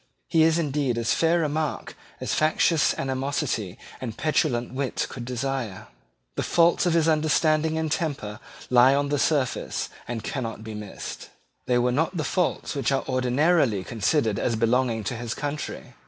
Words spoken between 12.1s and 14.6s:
the faults which are ordinarily considered as